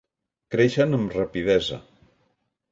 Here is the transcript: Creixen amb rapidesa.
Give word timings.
Creixen 0.55 0.97
amb 0.99 1.15
rapidesa. 1.19 1.81